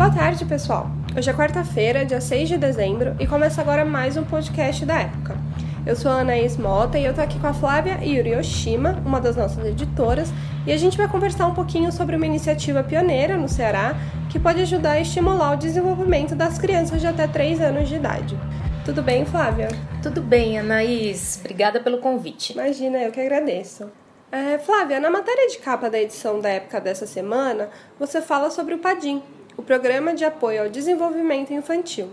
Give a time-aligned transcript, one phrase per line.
[0.00, 0.90] Boa tarde, pessoal.
[1.14, 5.36] Hoje é quarta-feira, dia 6 de dezembro, e começa agora mais um podcast da época.
[5.84, 9.36] Eu sou a Anaís Mota e eu tô aqui com a Flávia Yurioshima, uma das
[9.36, 10.32] nossas editoras,
[10.66, 13.94] e a gente vai conversar um pouquinho sobre uma iniciativa pioneira no Ceará
[14.30, 18.40] que pode ajudar a estimular o desenvolvimento das crianças de até 3 anos de idade.
[18.86, 19.68] Tudo bem, Flávia?
[20.02, 21.36] Tudo bem, Anaís.
[21.40, 22.54] Obrigada pelo convite.
[22.54, 23.92] Imagina, eu que agradeço.
[24.32, 28.74] É, Flávia, na matéria de capa da edição da época dessa semana, você fala sobre
[28.74, 29.22] o PADIM,
[29.56, 32.08] o Programa de Apoio ao Desenvolvimento Infantil.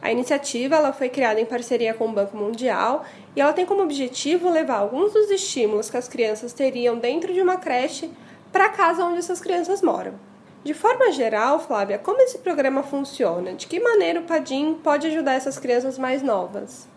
[0.00, 3.82] A iniciativa ela foi criada em parceria com o Banco Mundial e ela tem como
[3.82, 8.10] objetivo levar alguns dos estímulos que as crianças teriam dentro de uma creche
[8.52, 10.14] para a casa onde essas crianças moram.
[10.64, 13.54] De forma geral, Flávia, como esse programa funciona?
[13.54, 16.88] De que maneira o Padim pode ajudar essas crianças mais novas?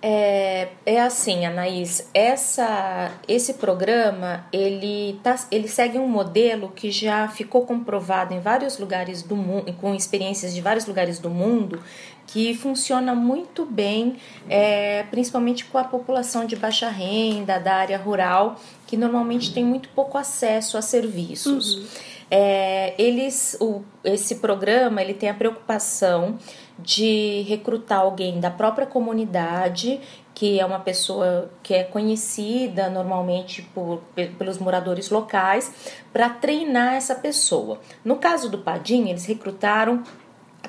[0.00, 7.26] É, é assim, Anaís, essa, esse programa ele, tá, ele segue um modelo que já
[7.26, 11.82] ficou comprovado em vários lugares do mundo, com experiências de vários lugares do mundo,
[12.28, 18.60] que funciona muito bem, é, principalmente com a população de baixa renda, da área rural,
[18.86, 21.74] que normalmente tem muito pouco acesso a serviços.
[21.74, 21.86] Uhum.
[22.30, 26.38] É, eles, o, esse programa ele tem a preocupação
[26.78, 30.00] de recrutar alguém da própria comunidade,
[30.34, 34.00] que é uma pessoa que é conhecida normalmente por,
[34.38, 37.80] pelos moradores locais, para treinar essa pessoa.
[38.04, 40.04] No caso do Padim, eles recrutaram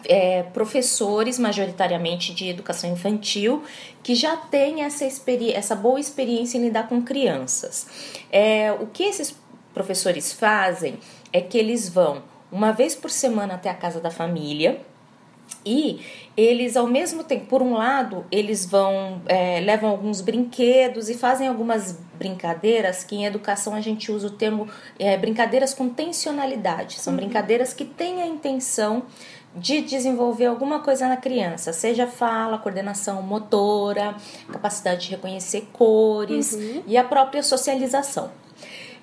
[0.06, 3.64] é, professores, majoritariamente de educação infantil,
[4.02, 5.06] que já têm essa,
[5.54, 8.16] essa boa experiência em lidar com crianças.
[8.32, 9.36] É, o que esses
[9.74, 10.98] professores fazem
[11.32, 14.82] é que eles vão uma vez por semana até a casa da família
[15.66, 16.00] e
[16.38, 21.48] eles, ao mesmo tempo, por um lado, eles vão, é, levam alguns brinquedos e fazem
[21.48, 27.00] algumas brincadeiras que em educação a gente usa o termo é, brincadeiras com tensionalidade.
[27.00, 27.18] São uhum.
[27.18, 29.04] brincadeiras que têm a intenção
[29.56, 34.16] de desenvolver alguma coisa na criança, seja fala, coordenação motora,
[34.52, 36.84] capacidade de reconhecer cores uhum.
[36.86, 38.32] e a própria socialização.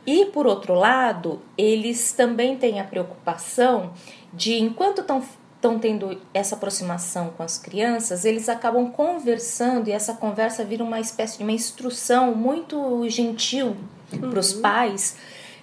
[0.06, 3.92] E por outro lado, eles também têm a preocupação
[4.32, 5.20] de enquanto estão
[5.66, 11.00] estão tendo essa aproximação com as crianças, eles acabam conversando e essa conversa vira uma
[11.00, 13.76] espécie de uma instrução muito gentil
[14.12, 14.30] uhum.
[14.30, 15.16] para os pais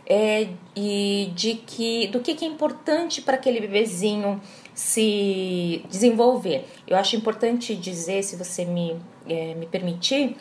[0.06, 4.42] é, e de que do que, que é importante para aquele bebezinho
[4.74, 6.66] se desenvolver.
[6.88, 9.00] Eu acho importante dizer, se você me,
[9.30, 10.36] é, me permitir,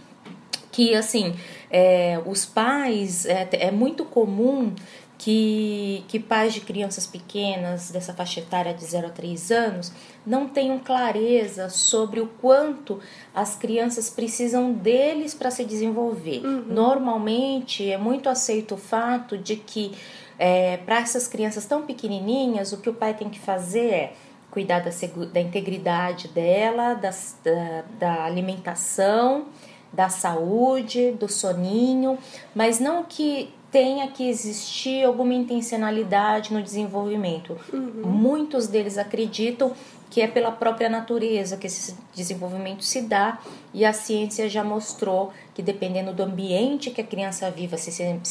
[0.73, 1.37] que assim
[1.71, 4.75] é, os pais é, é muito comum
[5.23, 9.93] que, que pais de crianças pequenas, dessa faixa etária de 0 a 3 anos,
[10.27, 12.99] não tenham clareza sobre o quanto
[13.33, 16.45] as crianças precisam deles para se desenvolver.
[16.45, 16.65] Uhum.
[16.67, 19.93] Normalmente é muito aceito o fato de que
[20.37, 24.13] é, para essas crianças tão pequenininhas, o que o pai tem que fazer é
[24.51, 24.91] cuidar da,
[25.33, 29.47] da integridade dela, das, da, da alimentação,
[29.93, 32.19] da saúde, do soninho,
[32.55, 37.57] mas não que tenha que existir alguma intencionalidade no desenvolvimento.
[37.73, 38.03] Uhum.
[38.05, 39.73] Muitos deles acreditam
[40.11, 43.39] que é pela própria natureza que esse desenvolvimento se dá
[43.73, 47.89] e a ciência já mostrou que dependendo do ambiente que a criança viva, se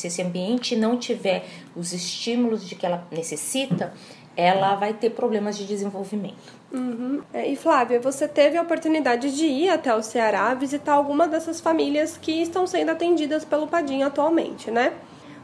[0.07, 1.43] esse ambiente não tiver
[1.75, 3.91] os estímulos de que ela necessita,
[4.35, 6.53] ela vai ter problemas de desenvolvimento.
[6.71, 7.21] Uhum.
[7.33, 11.59] É, e Flávia, você teve a oportunidade de ir até o Ceará visitar alguma dessas
[11.59, 14.93] famílias que estão sendo atendidas pelo Padim atualmente, né?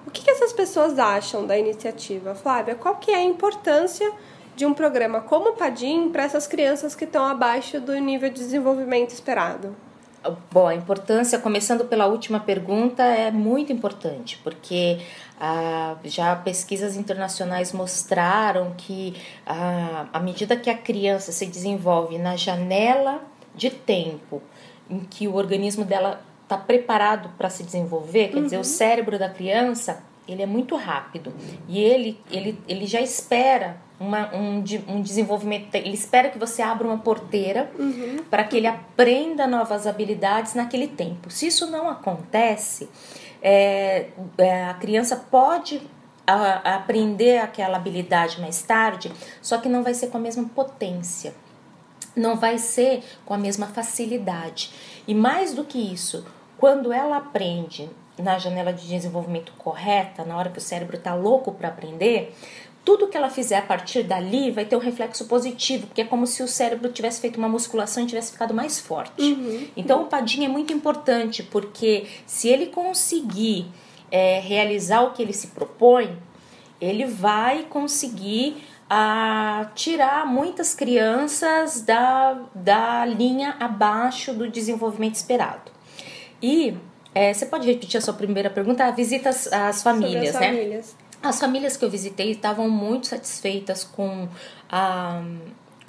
[0.05, 2.33] O que, que essas pessoas acham da iniciativa?
[2.33, 4.09] Flávia, qual que é a importância
[4.55, 8.35] de um programa como o Padim para essas crianças que estão abaixo do nível de
[8.35, 9.75] desenvolvimento esperado?
[10.51, 14.99] Bom, a importância, começando pela última pergunta, é muito importante, porque
[15.39, 19.15] ah, já pesquisas internacionais mostraram que
[19.45, 23.21] ah, à medida que a criança se desenvolve na janela
[23.55, 24.41] de tempo
[24.89, 28.43] em que o organismo dela está preparado para se desenvolver, quer uhum.
[28.43, 28.63] dizer, o uhum.
[28.63, 31.33] cérebro da criança ele é muito rápido
[31.67, 36.87] e ele, ele, ele já espera uma, um, um desenvolvimento, ele espera que você abra
[36.87, 38.23] uma porteira uhum.
[38.29, 41.31] para que ele aprenda novas habilidades naquele tempo.
[41.31, 42.89] Se isso não acontece,
[43.41, 45.81] é, é, a criança pode
[46.25, 49.11] a, a aprender aquela habilidade mais tarde,
[49.41, 51.33] só que não vai ser com a mesma potência
[52.17, 54.71] não vai ser com a mesma facilidade.
[55.07, 56.25] E mais do que isso,
[56.57, 61.51] quando ela aprende na janela de desenvolvimento correta, na hora que o cérebro está louco
[61.51, 62.35] para aprender,
[62.87, 66.25] tudo que ela fizer a partir dali vai ter um reflexo positivo, porque é como
[66.25, 69.21] se o cérebro tivesse feito uma musculação e tivesse ficado mais forte.
[69.21, 69.67] Uhum.
[69.75, 73.65] Então, o padinho é muito importante, porque se ele conseguir
[74.09, 76.17] é, realizar o que ele se propõe,
[76.79, 78.55] ele vai conseguir
[78.89, 85.73] a tirar muitas crianças da, da linha abaixo do desenvolvimento esperado.
[86.41, 86.73] E
[87.13, 88.89] é, você pode repetir a sua primeira pergunta?
[88.91, 90.47] Visita as, as famílias, as né?
[90.47, 91.06] Famílias.
[91.27, 94.27] As famílias que eu visitei estavam muito satisfeitas com
[94.69, 95.21] a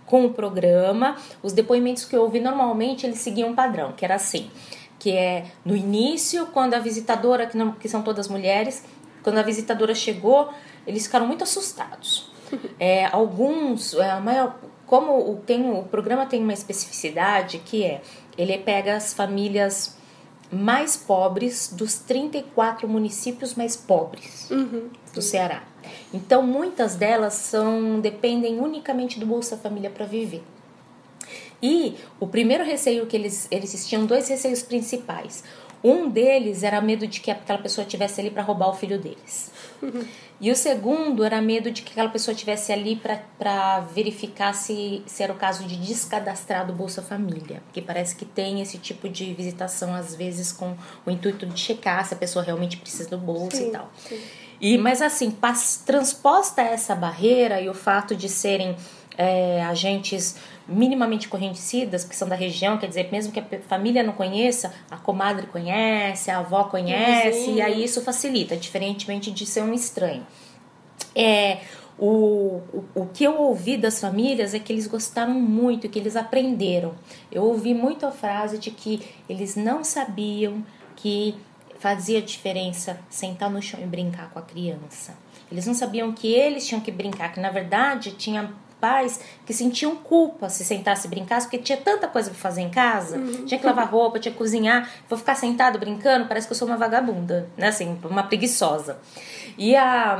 [0.08, 1.16] com o programa.
[1.42, 4.50] Os depoimentos que eu ouvi normalmente eles seguiam um padrão, que era assim,
[4.98, 8.84] que é no início, quando a visitadora, que, não, que são todas mulheres,
[9.22, 10.52] quando a visitadora chegou,
[10.86, 12.32] eles ficaram muito assustados.
[12.80, 18.00] É, alguns, é, a maior, como o, tem, o programa tem uma especificidade que é,
[18.38, 19.97] ele pega as famílias
[20.50, 25.62] mais pobres dos 34 municípios mais pobres uhum, do Ceará.
[26.12, 30.42] Então, muitas delas são dependem unicamente do Bolsa Família para viver.
[31.62, 35.42] E o primeiro receio que eles eles tinham dois receios principais.
[35.82, 39.50] Um deles era medo de que aquela pessoa tivesse ali para roubar o filho deles.
[40.40, 45.20] E o segundo era medo de que aquela pessoa tivesse ali para verificar se, se
[45.20, 47.60] era o caso de descadastrar do Bolsa Família.
[47.64, 52.06] Porque parece que tem esse tipo de visitação, às vezes, com o intuito de checar
[52.06, 53.90] se a pessoa realmente precisa do bolsa sim, e tal.
[54.08, 54.20] Sim.
[54.60, 55.36] E, mas assim,
[55.84, 58.76] transposta essa barreira e o fato de serem
[59.18, 60.36] é, agentes
[60.66, 64.96] minimamente conhecidas, que são da região, quer dizer, mesmo que a família não conheça, a
[64.96, 67.56] comadre conhece, a avó conhece, Sim.
[67.56, 70.24] e aí isso facilita, diferentemente de ser um estranho.
[71.16, 71.58] É,
[71.98, 76.14] o, o, o que eu ouvi das famílias é que eles gostaram muito, que eles
[76.14, 76.94] aprenderam.
[77.32, 81.34] Eu ouvi muito a frase de que eles não sabiam que
[81.80, 85.16] fazia diferença sentar no chão e brincar com a criança.
[85.50, 89.96] Eles não sabiam que eles tinham que brincar, que na verdade tinha pais que sentiam
[89.96, 93.44] culpa se sentasse e brincasse, porque tinha tanta coisa para fazer em casa, uhum.
[93.44, 96.68] tinha que lavar roupa, tinha que cozinhar, vou ficar sentado brincando, parece que eu sou
[96.68, 98.98] uma vagabunda, né, assim, uma preguiçosa.
[99.56, 100.18] E a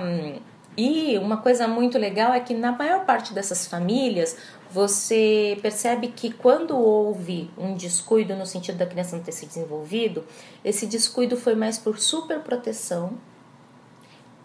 [0.80, 4.36] e uma coisa muito legal é que na maior parte dessas famílias
[4.70, 10.24] você percebe que quando houve um descuido no sentido da criança não ter se desenvolvido,
[10.64, 13.14] esse descuido foi mais por superproteção,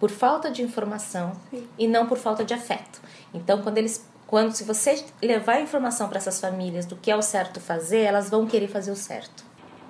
[0.04, 1.66] por falta de informação Sim.
[1.80, 3.02] e não por falta de afeto.
[3.34, 7.22] Então, quando eles quando se você levar informação para essas famílias do que é o
[7.22, 9.46] certo fazer, elas vão querer fazer o certo.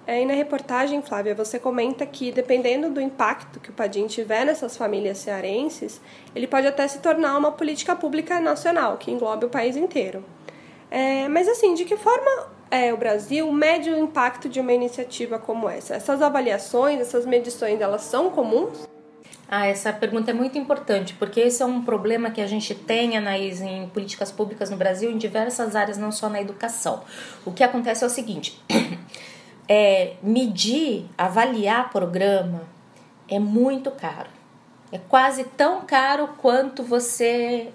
[0.06, 4.46] É, e na reportagem, Flávia, você comenta que dependendo do impacto que o Padim tiver
[4.46, 6.00] nessas famílias cearenses,
[6.36, 10.24] ele pode até se tornar uma política pública nacional, que englobe o país inteiro.
[10.92, 15.40] É, mas assim, de que forma é, o Brasil mede o impacto de uma iniciativa
[15.40, 15.96] como essa?
[15.96, 18.93] Essas avaliações, essas medições, elas são comuns?
[19.56, 23.16] Ah, essa pergunta é muito importante, porque esse é um problema que a gente tem,
[23.16, 27.04] Anaís, em políticas públicas no Brasil, em diversas áreas, não só na educação.
[27.46, 28.60] O que acontece é o seguinte:
[29.70, 32.64] é, medir, avaliar programa
[33.30, 34.32] é muito caro.
[34.92, 37.72] É quase tão caro quanto você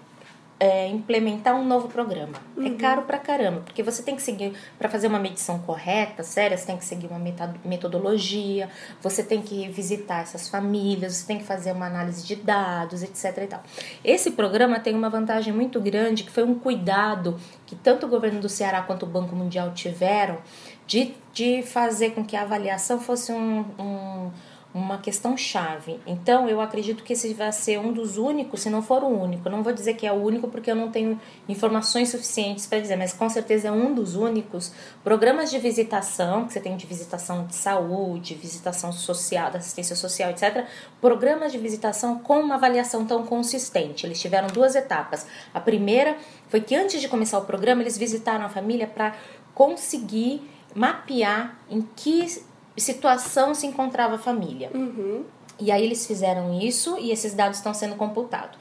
[0.61, 2.35] é, implementar um novo programa.
[2.57, 2.67] Uhum.
[2.67, 6.57] É caro pra caramba, porque você tem que seguir, para fazer uma medição correta, séria,
[6.57, 7.21] você tem que seguir uma
[7.65, 8.69] metodologia,
[9.01, 13.39] você tem que visitar essas famílias, você tem que fazer uma análise de dados, etc.
[13.39, 13.63] E tal.
[14.05, 18.41] Esse programa tem uma vantagem muito grande, que foi um cuidado que tanto o governo
[18.41, 20.39] do Ceará quanto o Banco Mundial tiveram
[20.87, 24.31] de, de fazer com que a avaliação fosse um, um
[24.73, 25.99] uma questão chave.
[26.07, 29.49] Então, eu acredito que esse vai ser um dos únicos, se não for o único.
[29.49, 32.97] Não vou dizer que é o único porque eu não tenho informações suficientes para dizer,
[32.97, 34.73] mas com certeza é um dos únicos
[35.03, 40.31] programas de visitação, que você tem de visitação de saúde, visitação social, da assistência social,
[40.31, 40.67] etc.
[41.01, 44.05] Programas de visitação com uma avaliação tão consistente.
[44.05, 45.27] Eles tiveram duas etapas.
[45.55, 46.17] A primeira
[46.49, 49.15] foi que antes de começar o programa, eles visitaram a família para
[49.55, 50.43] conseguir
[50.75, 52.47] mapear em que
[52.81, 54.71] situação se encontrava a família.
[54.75, 55.25] Uhum.
[55.61, 58.57] E aí eles fizeram isso e esses dados estão sendo computado,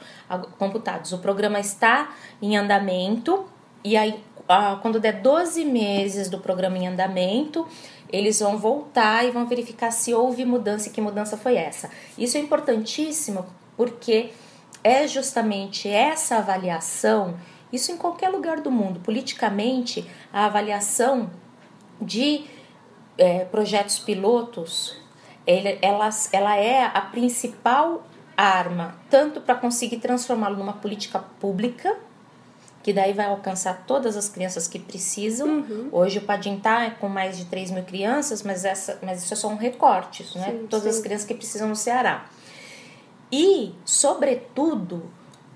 [0.58, 1.12] computados.
[1.12, 2.10] O programa está
[2.42, 3.46] em andamento
[3.84, 4.20] e aí
[4.80, 7.68] quando der 12 meses do programa em andamento,
[8.10, 11.90] eles vão voltar e vão verificar se houve mudança e que mudança foi essa.
[12.16, 13.46] Isso é importantíssimo
[13.76, 14.30] porque
[14.82, 17.36] é justamente essa avaliação,
[17.72, 21.30] isso em qualquer lugar do mundo, politicamente, a avaliação
[22.00, 22.44] de
[23.18, 24.96] é, projetos pilotos,
[25.46, 28.06] ele, ela, ela é a principal
[28.36, 31.96] arma, tanto para conseguir transformá-lo numa política pública,
[32.82, 35.48] que daí vai alcançar todas as crianças que precisam.
[35.48, 35.88] Uhum.
[35.90, 39.36] Hoje o Padim está com mais de 3 mil crianças, mas, essa, mas isso é
[39.36, 40.52] só um recorte, isso, né?
[40.52, 40.90] Sim, todas sim.
[40.90, 42.26] as crianças que precisam no Ceará.
[43.30, 45.10] E, sobretudo,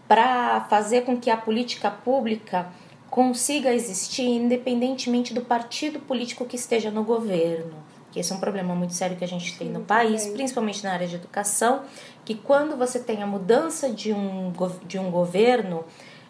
[0.09, 2.67] para fazer com que a política pública
[3.13, 7.75] consiga existir independentemente do partido político que esteja no governo.
[8.11, 10.95] Que esse é um problema muito sério que a gente tem no país, principalmente na
[10.95, 11.83] área de educação,
[12.25, 14.51] que quando você tem a mudança de um,
[14.87, 15.85] de um governo,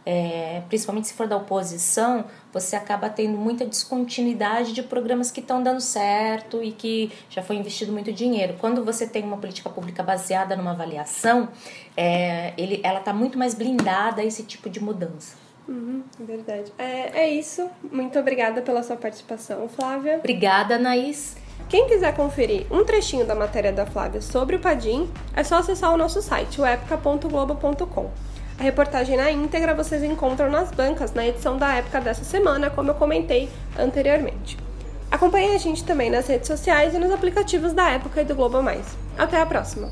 [0.04, 5.62] é, principalmente se for da oposição, você acaba tendo muita descontinuidade de programas que estão
[5.62, 8.56] dando certo e que já foi investido muito dinheiro.
[8.58, 11.48] Quando você tem uma política pública baseada numa avaliação,
[11.96, 15.51] é, ele, ela está muito mais blindada a esse tipo de mudança.
[15.68, 16.72] Uhum, verdade.
[16.78, 17.68] É, é isso.
[17.90, 20.18] Muito obrigada pela sua participação, Flávia.
[20.18, 21.36] Obrigada, Anaís.
[21.68, 25.92] Quem quiser conferir um trechinho da matéria da Flávia sobre o Padim, é só acessar
[25.92, 28.10] o nosso site, o epica.globo.com.
[28.58, 32.90] A reportagem na íntegra vocês encontram nas bancas na edição da época dessa semana, como
[32.90, 34.58] eu comentei anteriormente.
[35.10, 38.62] Acompanhe a gente também nas redes sociais e nos aplicativos da Época e do Globo
[38.62, 38.96] Mais.
[39.18, 39.90] Até a próxima!